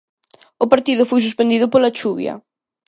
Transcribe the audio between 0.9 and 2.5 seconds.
foi suspendido pola chuvia.